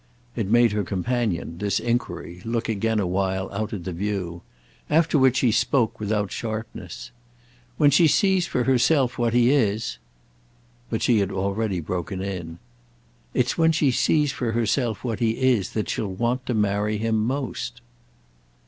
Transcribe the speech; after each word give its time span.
It 0.35 0.47
made 0.47 0.71
her 0.71 0.83
companion, 0.83 1.59
this 1.59 1.79
enquiry, 1.79 2.41
look 2.43 2.67
again 2.67 2.99
a 2.99 3.05
while 3.05 3.51
out 3.53 3.71
at 3.71 3.83
the 3.83 3.93
view; 3.93 4.41
after 4.89 5.19
which 5.19 5.41
he 5.41 5.51
spoke 5.51 5.99
without 5.99 6.31
sharpness. 6.31 7.11
"When 7.77 7.91
she 7.91 8.07
sees 8.07 8.47
for 8.47 8.63
herself 8.63 9.19
what 9.19 9.35
he 9.35 9.51
is—" 9.51 9.99
But 10.89 11.03
she 11.03 11.19
had 11.19 11.31
already 11.31 11.81
broken 11.81 12.19
in. 12.19 12.57
"It's 13.35 13.59
when 13.59 13.71
she 13.73 13.91
sees 13.91 14.31
for 14.31 14.53
herself 14.53 15.03
what 15.03 15.19
he 15.19 15.33
is 15.39 15.73
that 15.73 15.87
she'll 15.87 16.11
want 16.13 16.47
to 16.47 16.55
marry 16.55 16.97
him 16.97 17.19
most." 17.23 17.81